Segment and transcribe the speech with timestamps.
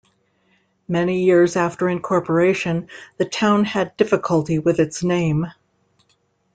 [0.87, 5.45] Many years after incorporation, the town had difficulty with its name.